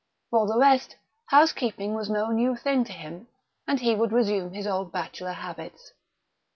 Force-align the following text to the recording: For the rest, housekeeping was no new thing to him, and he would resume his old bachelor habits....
For 0.31 0.47
the 0.47 0.57
rest, 0.57 0.95
housekeeping 1.27 1.93
was 1.93 2.09
no 2.09 2.31
new 2.31 2.55
thing 2.55 2.83
to 2.85 2.91
him, 2.91 3.27
and 3.67 3.79
he 3.79 3.93
would 3.93 4.11
resume 4.11 4.51
his 4.51 4.65
old 4.65 4.91
bachelor 4.91 5.33
habits.... 5.33 5.93